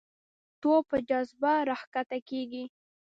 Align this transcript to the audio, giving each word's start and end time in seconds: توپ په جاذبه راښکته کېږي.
توپ 0.61 0.83
په 0.89 0.97
جاذبه 1.09 1.53
راښکته 1.69 2.17
کېږي. 2.29 2.63